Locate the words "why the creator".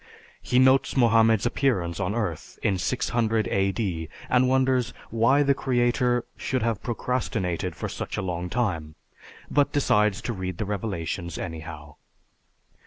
5.11-6.25